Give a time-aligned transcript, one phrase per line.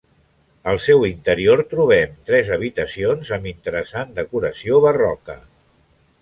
[0.71, 5.37] Al seu interior trobem tres habitacions amb interessant decoració barroca.